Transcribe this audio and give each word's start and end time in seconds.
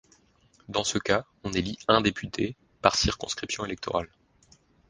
Dans 0.67 0.83
ce 0.83 0.97
cas 0.97 1.25
on 1.43 1.53
élit 1.53 1.77
un 1.87 2.01
député 2.01 2.55
par 2.81 2.95
circonscription 2.95 3.65
électorale. 3.65 4.09